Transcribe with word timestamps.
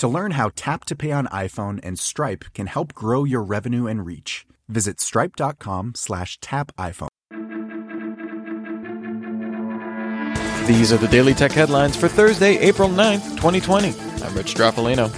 To 0.00 0.08
learn 0.08 0.30
how 0.30 0.50
Tap 0.56 0.86
to 0.86 0.96
Pay 0.96 1.12
on 1.12 1.26
iPhone 1.26 1.78
and 1.82 1.98
Stripe 1.98 2.46
can 2.54 2.68
help 2.68 2.94
grow 2.94 3.24
your 3.24 3.42
revenue 3.42 3.86
and 3.86 4.06
reach, 4.06 4.46
visit 4.66 4.98
stripe.com 4.98 5.92
slash 5.94 6.38
tap 6.40 6.72
iPhone. 6.78 7.08
These 10.66 10.90
are 10.90 10.96
the 10.96 11.08
Daily 11.08 11.34
Tech 11.34 11.52
headlines 11.52 11.96
for 11.96 12.08
Thursday, 12.08 12.56
April 12.56 12.88
9th, 12.88 13.36
2020. 13.36 13.88
I'm 14.24 14.34
Rich 14.34 14.54
Stroffolino. 14.54 15.12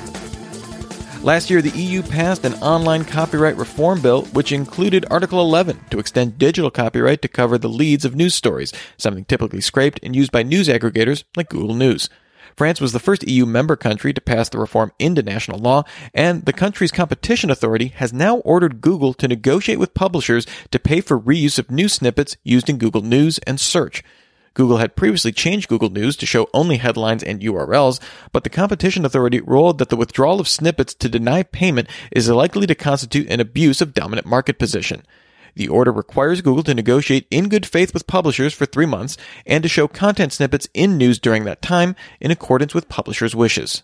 Last 1.23 1.49
year, 1.49 1.63
the 1.63 1.79
EU 1.79 2.03
passed 2.03 2.45
an 2.45 2.55
online 2.55 3.05
copyright 3.05 3.57
reform 3.57 4.03
bill, 4.03 4.23
which 4.33 4.51
included 4.51 5.07
Article 5.13 5.41
11 5.43 5.79
to 5.91 6.01
extend 6.01 6.39
digital 6.39 6.73
copyright 6.73 7.23
to 7.23 7.29
cover 7.29 7.57
the 7.57 7.69
leads 7.69 8.05
of 8.05 8.17
news 8.17 8.35
stories, 8.35 8.73
something 8.97 9.27
typically 9.27 9.61
scraped 9.61 10.01
and 10.03 10.17
used 10.17 10.33
by 10.33 10.43
news 10.43 10.67
aggregators 10.67 11.23
like 11.37 11.51
Google 11.51 11.77
News. 11.77 12.11
France 12.57 12.81
was 12.81 12.93
the 12.93 12.99
first 12.99 13.27
EU 13.29 13.47
member 13.47 13.77
country 13.77 14.13
to 14.13 14.21
pass 14.21 14.49
the 14.49 14.59
reform 14.59 14.93
into 14.99 15.23
national 15.23 15.59
law, 15.59 15.85
and 16.15 16.45
the 16.45 16.53
country's 16.53 16.93
competition 16.93 17.51
authority 17.51 17.89
has 17.89 18.13
now 18.13 18.39
ordered 18.39 18.81
Google 18.81 19.15
to 19.15 19.29
negotiate 19.29 19.79
with 19.79 19.95
publishers 19.95 20.47
to 20.71 20.79
pay 20.79 21.01
for 21.01 21.19
reuse 21.19 21.59
of 21.59 21.71
news 21.71 21.95
snippets 21.95 22.37
used 22.43 22.69
in 22.69 22.79
Google 22.79 23.03
News 23.03 23.39
and 23.47 23.61
Search. 23.61 24.03
Google 24.55 24.77
had 24.77 24.97
previously 24.97 25.33
changed 25.33 25.69
Google 25.69 25.89
News 25.89 26.17
to 26.17 26.27
show 26.27 26.49
only 26.53 26.77
headlines 26.77 27.23
and 27.23 27.41
URLs, 27.41 28.01
but 28.33 28.45
the 28.45 28.51
competition 28.51 29.05
authority 29.05 29.41
ruled 29.41 29.79
that 29.79 29.89
the 29.89 29.97
withdrawal 29.97 30.41
of 30.41 30.49
snippets 30.49 30.95
to 30.95 31.09
deny 31.09 31.43
payment 31.43 31.89
is 32.11 32.29
likely 32.29 32.67
to 32.67 32.75
constitute 32.75 33.31
an 33.31 33.41
abuse 33.41 33.81
of 33.81 33.95
dominant 33.95 34.27
market 34.27 34.59
position. 34.59 35.03
The 35.55 35.69
order 35.69 35.93
requires 35.93 36.41
Google 36.41 36.63
to 36.65 36.75
negotiate 36.75 37.27
in 37.31 37.49
good 37.49 37.67
faith 37.67 37.93
with 37.93 38.07
publishers 38.07 38.55
for 38.55 38.67
three 38.67 38.87
months 38.87 39.17
and 39.47 39.63
to 39.63 39.69
show 39.69 39.89
content 39.89 40.33
snippets 40.33 40.69
in 40.75 40.97
news 40.97 41.19
during 41.19 41.45
that 41.45 41.63
time 41.63 41.95
in 42.21 42.31
accordance 42.31 42.75
with 42.75 42.89
publishers' 42.89 43.37
wishes. 43.37 43.83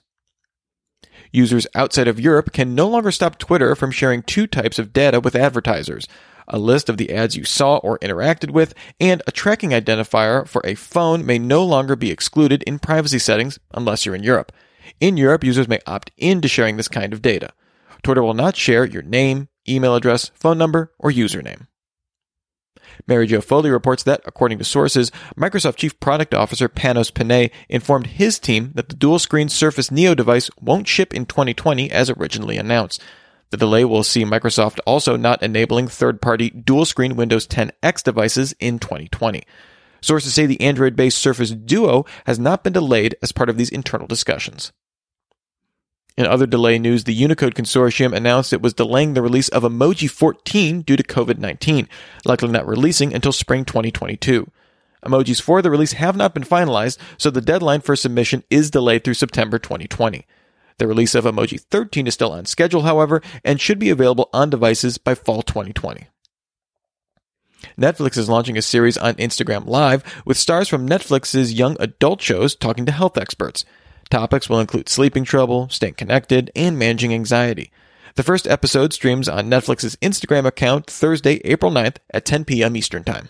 Users 1.30 1.66
outside 1.74 2.08
of 2.08 2.20
Europe 2.20 2.52
can 2.52 2.74
no 2.74 2.88
longer 2.88 3.10
stop 3.10 3.38
Twitter 3.38 3.74
from 3.74 3.90
sharing 3.90 4.22
two 4.22 4.46
types 4.46 4.78
of 4.78 4.92
data 4.92 5.20
with 5.20 5.36
advertisers 5.36 6.08
a 6.48 6.58
list 6.58 6.88
of 6.88 6.96
the 6.96 7.12
ads 7.12 7.36
you 7.36 7.44
saw 7.44 7.76
or 7.78 7.98
interacted 7.98 8.50
with, 8.50 8.74
and 8.98 9.22
a 9.26 9.32
tracking 9.32 9.70
identifier 9.70 10.46
for 10.46 10.62
a 10.64 10.74
phone 10.74 11.24
may 11.24 11.38
no 11.38 11.64
longer 11.64 11.94
be 11.94 12.10
excluded 12.10 12.62
in 12.64 12.78
privacy 12.78 13.18
settings 13.18 13.58
unless 13.72 14.04
you're 14.04 14.14
in 14.14 14.22
Europe. 14.22 14.52
In 15.00 15.16
Europe, 15.16 15.44
users 15.44 15.68
may 15.68 15.78
opt 15.86 16.10
in 16.16 16.40
to 16.40 16.48
sharing 16.48 16.76
this 16.76 16.88
kind 16.88 17.12
of 17.12 17.22
data. 17.22 17.50
Twitter 18.02 18.22
will 18.22 18.34
not 18.34 18.56
share 18.56 18.84
your 18.84 19.02
name, 19.02 19.48
email 19.72 19.94
address, 19.94 20.30
phone 20.34 20.58
number, 20.58 20.92
or 20.98 21.10
username. 21.10 21.66
Mary 23.06 23.26
Jo 23.26 23.40
Foley 23.40 23.70
reports 23.70 24.02
that, 24.02 24.20
according 24.26 24.58
to 24.58 24.64
sources, 24.64 25.10
Microsoft 25.36 25.76
Chief 25.76 25.98
Product 26.00 26.34
Officer 26.34 26.68
Panos 26.68 27.12
Panay 27.12 27.50
informed 27.68 28.08
his 28.08 28.38
team 28.38 28.72
that 28.74 28.88
the 28.88 28.96
dual 28.96 29.18
screen 29.18 29.48
Surface 29.48 29.90
Neo 29.90 30.14
device 30.14 30.50
won't 30.60 30.88
ship 30.88 31.14
in 31.14 31.26
2020 31.26 31.90
as 31.90 32.10
originally 32.10 32.56
announced. 32.56 33.02
The 33.50 33.56
delay 33.56 33.84
will 33.84 34.02
see 34.02 34.24
Microsoft 34.24 34.78
also 34.86 35.16
not 35.16 35.42
enabling 35.42 35.88
third 35.88 36.20
party 36.20 36.50
dual 36.50 36.84
screen 36.84 37.16
Windows 37.16 37.46
10X 37.46 38.02
devices 38.02 38.54
in 38.60 38.78
2020. 38.78 39.42
Sources 40.00 40.34
say 40.34 40.46
the 40.46 40.60
Android 40.60 40.94
based 40.94 41.18
Surface 41.18 41.50
Duo 41.50 42.04
has 42.26 42.38
not 42.38 42.62
been 42.62 42.72
delayed 42.72 43.16
as 43.22 43.32
part 43.32 43.48
of 43.48 43.56
these 43.56 43.70
internal 43.70 44.06
discussions. 44.06 44.72
In 46.18 46.26
other 46.26 46.46
delay 46.48 46.80
news, 46.80 47.04
the 47.04 47.14
Unicode 47.14 47.54
Consortium 47.54 48.12
announced 48.12 48.52
it 48.52 48.60
was 48.60 48.74
delaying 48.74 49.14
the 49.14 49.22
release 49.22 49.48
of 49.50 49.62
Emoji 49.62 50.10
14 50.10 50.82
due 50.82 50.96
to 50.96 51.02
COVID 51.04 51.38
19, 51.38 51.88
likely 52.24 52.48
not 52.48 52.66
releasing 52.66 53.14
until 53.14 53.30
spring 53.30 53.64
2022. 53.64 54.50
Emojis 55.06 55.40
for 55.40 55.62
the 55.62 55.70
release 55.70 55.92
have 55.92 56.16
not 56.16 56.34
been 56.34 56.42
finalized, 56.42 56.98
so 57.18 57.30
the 57.30 57.40
deadline 57.40 57.80
for 57.80 57.94
submission 57.94 58.42
is 58.50 58.68
delayed 58.68 59.04
through 59.04 59.14
September 59.14 59.60
2020. 59.60 60.26
The 60.78 60.88
release 60.88 61.14
of 61.14 61.22
Emoji 61.22 61.60
13 61.60 62.08
is 62.08 62.14
still 62.14 62.32
on 62.32 62.46
schedule, 62.46 62.82
however, 62.82 63.22
and 63.44 63.60
should 63.60 63.78
be 63.78 63.90
available 63.90 64.28
on 64.32 64.50
devices 64.50 64.98
by 64.98 65.14
fall 65.14 65.42
2020. 65.42 66.08
Netflix 67.78 68.18
is 68.18 68.28
launching 68.28 68.58
a 68.58 68.62
series 68.62 68.98
on 68.98 69.14
Instagram 69.14 69.66
Live 69.66 70.02
with 70.24 70.36
stars 70.36 70.68
from 70.68 70.88
Netflix's 70.88 71.52
young 71.52 71.76
adult 71.78 72.20
shows 72.20 72.56
talking 72.56 72.86
to 72.86 72.92
health 72.92 73.16
experts. 73.16 73.64
Topics 74.10 74.48
will 74.48 74.60
include 74.60 74.88
sleeping 74.88 75.24
trouble, 75.24 75.68
staying 75.68 75.94
connected, 75.94 76.50
and 76.56 76.78
managing 76.78 77.12
anxiety. 77.12 77.70
The 78.14 78.22
first 78.22 78.46
episode 78.46 78.92
streams 78.92 79.28
on 79.28 79.50
Netflix's 79.50 79.96
Instagram 79.96 80.46
account 80.46 80.86
Thursday, 80.86 81.40
April 81.44 81.70
9th 81.70 81.96
at 82.10 82.24
10 82.24 82.44
p.m. 82.44 82.76
Eastern 82.76 83.04
Time. 83.04 83.28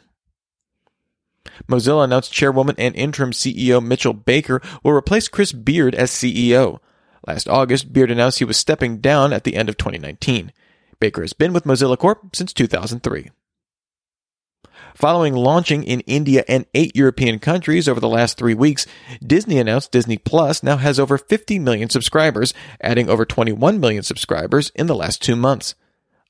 Mozilla 1.68 2.04
announced 2.04 2.32
chairwoman 2.32 2.76
and 2.78 2.94
interim 2.94 3.32
CEO 3.32 3.84
Mitchell 3.84 4.12
Baker 4.12 4.62
will 4.82 4.92
replace 4.92 5.28
Chris 5.28 5.52
Beard 5.52 5.94
as 5.94 6.10
CEO. 6.10 6.78
Last 7.26 7.48
August, 7.48 7.92
Beard 7.92 8.10
announced 8.10 8.38
he 8.38 8.44
was 8.44 8.56
stepping 8.56 8.98
down 8.98 9.32
at 9.32 9.44
the 9.44 9.56
end 9.56 9.68
of 9.68 9.76
2019. 9.76 10.52
Baker 11.00 11.22
has 11.22 11.32
been 11.32 11.52
with 11.52 11.64
Mozilla 11.64 11.98
Corp 11.98 12.34
since 12.34 12.52
2003. 12.52 13.30
Following 14.98 15.34
launching 15.34 15.84
in 15.84 16.00
India 16.00 16.42
and 16.48 16.66
eight 16.74 16.96
European 16.96 17.38
countries 17.38 17.88
over 17.88 18.00
the 18.00 18.08
last 18.08 18.36
three 18.36 18.54
weeks, 18.54 18.84
Disney 19.24 19.60
announced 19.60 19.92
Disney 19.92 20.18
Plus 20.18 20.60
now 20.60 20.76
has 20.76 20.98
over 20.98 21.16
50 21.16 21.60
million 21.60 21.88
subscribers, 21.88 22.52
adding 22.80 23.08
over 23.08 23.24
21 23.24 23.78
million 23.78 24.02
subscribers 24.02 24.72
in 24.74 24.88
the 24.88 24.96
last 24.96 25.22
two 25.22 25.36
months. 25.36 25.76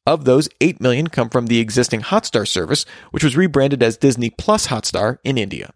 Of 0.07 0.27
those, 0.27 0.51
8 0.61 0.83
million 0.83 1.07
come 1.09 1.31
from 1.31 1.47
the 1.47 1.61
existing 1.61 2.03
Hotstar 2.03 2.47
service, 2.47 2.85
which 3.11 3.25
was 3.25 3.39
rebranded 3.39 3.83
as 3.83 3.97
Disney 3.97 4.29
Plus 4.29 4.67
Hotstar 4.67 5.17
in 5.25 5.39
India. 5.39 5.73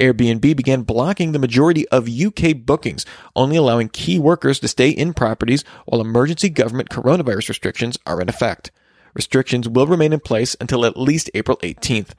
Airbnb 0.00 0.56
began 0.56 0.84
blocking 0.84 1.32
the 1.32 1.38
majority 1.38 1.86
of 1.88 2.08
UK 2.08 2.56
bookings, 2.56 3.04
only 3.36 3.56
allowing 3.56 3.90
key 3.90 4.18
workers 4.18 4.58
to 4.60 4.68
stay 4.68 4.88
in 4.88 5.12
properties 5.12 5.64
while 5.84 6.00
emergency 6.00 6.48
government 6.48 6.88
coronavirus 6.88 7.50
restrictions 7.50 7.98
are 8.06 8.22
in 8.22 8.30
effect. 8.30 8.70
Restrictions 9.18 9.68
will 9.68 9.88
remain 9.88 10.12
in 10.12 10.20
place 10.20 10.56
until 10.60 10.86
at 10.86 10.96
least 10.96 11.28
April 11.34 11.58
18th. 11.58 12.10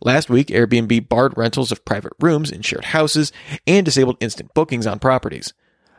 Last 0.00 0.30
week, 0.30 0.46
Airbnb 0.48 1.06
barred 1.06 1.36
rentals 1.36 1.70
of 1.70 1.84
private 1.84 2.14
rooms 2.20 2.50
in 2.50 2.62
shared 2.62 2.86
houses 2.86 3.32
and 3.66 3.84
disabled 3.84 4.16
instant 4.18 4.54
bookings 4.54 4.86
on 4.86 4.98
properties. 4.98 5.52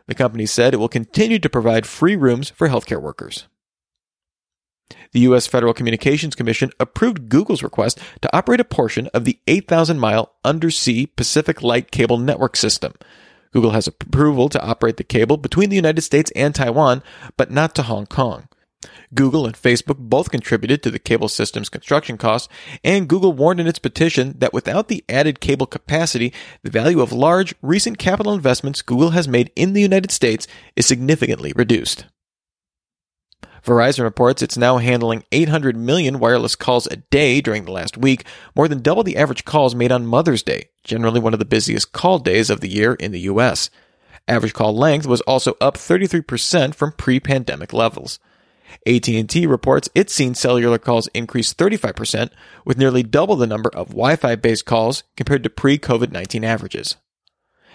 The 0.07 0.15
company 0.15 0.47
said 0.47 0.73
it 0.73 0.77
will 0.77 0.89
continue 0.89 1.37
to 1.37 1.49
provide 1.49 1.85
free 1.85 2.15
rooms 2.15 2.49
for 2.49 2.67
healthcare 2.67 2.99
workers. 2.99 3.47
The 5.11 5.19
U.S. 5.19 5.45
Federal 5.45 5.75
Communications 5.75 6.33
Commission 6.33 6.71
approved 6.79 7.29
Google's 7.29 7.61
request 7.61 7.99
to 8.23 8.35
operate 8.35 8.59
a 8.59 8.65
portion 8.65 9.05
of 9.13 9.25
the 9.25 9.39
8,000 9.45 9.99
mile 9.99 10.33
undersea 10.43 11.05
Pacific 11.05 11.61
Light 11.61 11.91
Cable 11.91 12.17
Network 12.17 12.55
system. 12.55 12.93
Google 13.53 13.71
has 13.71 13.85
approval 13.85 14.49
to 14.49 14.63
operate 14.63 14.97
the 14.97 15.03
cable 15.03 15.37
between 15.37 15.69
the 15.69 15.75
United 15.75 16.01
States 16.01 16.31
and 16.35 16.55
Taiwan, 16.55 17.03
but 17.37 17.51
not 17.51 17.75
to 17.75 17.83
Hong 17.83 18.07
Kong. 18.07 18.47
Google 19.13 19.45
and 19.45 19.55
Facebook 19.55 19.97
both 19.97 20.31
contributed 20.31 20.81
to 20.83 20.91
the 20.91 20.99
cable 20.99 21.27
system's 21.27 21.69
construction 21.69 22.17
costs, 22.17 22.47
and 22.83 23.09
Google 23.09 23.33
warned 23.33 23.59
in 23.59 23.67
its 23.67 23.79
petition 23.79 24.35
that 24.37 24.53
without 24.53 24.87
the 24.87 25.03
added 25.09 25.39
cable 25.39 25.65
capacity, 25.65 26.33
the 26.63 26.69
value 26.69 27.01
of 27.01 27.11
large, 27.11 27.53
recent 27.61 27.97
capital 27.97 28.33
investments 28.33 28.81
Google 28.81 29.11
has 29.11 29.27
made 29.27 29.51
in 29.55 29.73
the 29.73 29.81
United 29.81 30.11
States 30.11 30.47
is 30.75 30.85
significantly 30.85 31.51
reduced. 31.55 32.05
Verizon 33.65 34.03
reports 34.03 34.41
it's 34.41 34.57
now 34.57 34.77
handling 34.77 35.23
800 35.31 35.75
million 35.75 36.19
wireless 36.19 36.55
calls 36.55 36.87
a 36.87 36.97
day 36.97 37.41
during 37.41 37.65
the 37.65 37.71
last 37.71 37.97
week, 37.97 38.23
more 38.55 38.67
than 38.67 38.81
double 38.81 39.03
the 39.03 39.17
average 39.17 39.43
calls 39.43 39.75
made 39.75 39.91
on 39.91 40.05
Mother's 40.05 40.43
Day, 40.43 40.69
generally 40.83 41.19
one 41.19 41.33
of 41.33 41.39
the 41.39 41.45
busiest 41.45 41.91
call 41.91 42.19
days 42.19 42.49
of 42.49 42.61
the 42.61 42.69
year 42.69 42.93
in 42.93 43.11
the 43.11 43.21
US. 43.21 43.69
Average 44.27 44.53
call 44.53 44.75
length 44.75 45.05
was 45.05 45.21
also 45.21 45.55
up 45.59 45.75
33% 45.75 46.73
from 46.73 46.93
pre-pandemic 46.93 47.73
levels. 47.73 48.19
AT&T 48.85 49.47
reports 49.47 49.89
it's 49.95 50.13
seen 50.13 50.35
cellular 50.35 50.77
calls 50.77 51.07
increase 51.13 51.53
35% 51.53 52.29
with 52.65 52.77
nearly 52.77 53.03
double 53.03 53.35
the 53.35 53.47
number 53.47 53.69
of 53.69 53.89
Wi-Fi 53.89 54.35
based 54.35 54.65
calls 54.65 55.03
compared 55.15 55.43
to 55.43 55.49
pre-COVID-19 55.49 56.43
averages. 56.43 56.95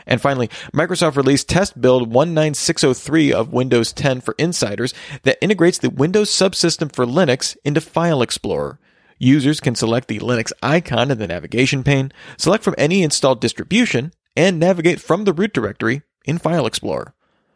And 0.06 0.20
finally, 0.20 0.48
Microsoft 0.74 1.16
released 1.16 1.48
test 1.48 1.80
build 1.80 2.10
19603 2.10 3.32
of 3.32 3.52
Windows 3.52 3.92
10 3.92 4.20
for 4.20 4.34
insiders 4.38 4.92
that 5.22 5.38
integrates 5.40 5.78
the 5.78 5.90
Windows 5.90 6.30
subsystem 6.30 6.92
for 6.92 7.06
Linux 7.06 7.56
into 7.64 7.80
File 7.80 8.22
Explorer. 8.22 8.78
Users 9.18 9.60
can 9.60 9.74
select 9.74 10.08
the 10.08 10.18
Linux 10.18 10.52
icon 10.62 11.10
in 11.10 11.18
the 11.18 11.26
navigation 11.26 11.82
pane, 11.84 12.12
select 12.36 12.64
from 12.64 12.74
any 12.76 13.02
installed 13.02 13.40
distribution, 13.40 14.12
and 14.36 14.58
navigate 14.58 15.00
from 15.00 15.24
the 15.24 15.32
root 15.32 15.54
directory 15.54 16.02
in 16.24 16.38
File 16.38 16.66
Explorer. 16.66 17.14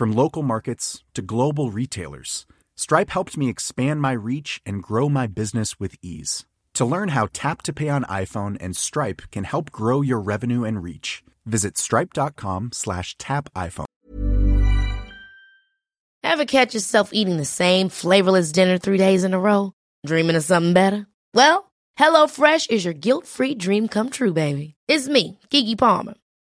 From 0.00 0.12
local 0.12 0.42
markets 0.42 1.04
to 1.12 1.20
global 1.20 1.70
retailers, 1.70 2.46
Stripe 2.74 3.10
helped 3.10 3.36
me 3.36 3.50
expand 3.50 4.00
my 4.00 4.12
reach 4.12 4.62
and 4.64 4.82
grow 4.82 5.10
my 5.10 5.26
business 5.26 5.78
with 5.78 5.94
ease. 6.00 6.46
To 6.76 6.86
learn 6.86 7.10
how 7.10 7.28
Tap 7.34 7.60
to 7.64 7.74
Pay 7.74 7.90
on 7.90 8.04
iPhone 8.04 8.56
and 8.62 8.74
Stripe 8.74 9.20
can 9.30 9.44
help 9.44 9.70
grow 9.70 10.00
your 10.00 10.18
revenue 10.18 10.64
and 10.64 10.82
reach, 10.82 11.22
visit 11.44 11.76
stripe.com 11.76 12.70
slash 12.72 13.14
tap 13.18 13.52
iPhone. 13.54 13.84
Ever 16.24 16.46
catch 16.46 16.72
yourself 16.72 17.10
eating 17.12 17.36
the 17.36 17.44
same 17.44 17.90
flavorless 17.90 18.52
dinner 18.52 18.78
three 18.78 18.96
days 18.96 19.22
in 19.22 19.34
a 19.34 19.38
row? 19.38 19.74
Dreaming 20.06 20.36
of 20.36 20.44
something 20.44 20.72
better? 20.72 21.06
Well, 21.34 21.70
HelloFresh 21.98 22.70
is 22.70 22.86
your 22.86 22.94
guilt-free 22.94 23.56
dream 23.56 23.86
come 23.86 24.08
true, 24.08 24.32
baby. 24.32 24.76
It's 24.88 25.08
me, 25.08 25.38
Keke 25.50 25.76
Palmer. 25.76 26.14